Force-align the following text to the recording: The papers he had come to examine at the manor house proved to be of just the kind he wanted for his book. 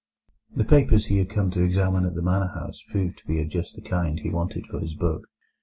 The 0.55 0.63
papers 0.63 1.05
he 1.05 1.19
had 1.19 1.29
come 1.29 1.51
to 1.51 1.61
examine 1.61 2.05
at 2.05 2.15
the 2.15 2.23
manor 2.23 2.47
house 2.55 2.83
proved 2.89 3.19
to 3.19 3.27
be 3.27 3.39
of 3.39 3.49
just 3.49 3.75
the 3.75 3.83
kind 3.83 4.19
he 4.19 4.31
wanted 4.31 4.65
for 4.65 4.79
his 4.79 4.95
book. 4.95 5.25